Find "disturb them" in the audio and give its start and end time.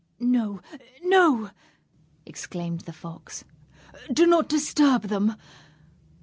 4.49-5.35